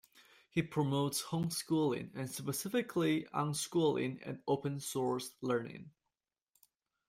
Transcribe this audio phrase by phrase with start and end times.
[0.49, 5.91] He promotes homeschooling, and specifically unschooling and open source learning.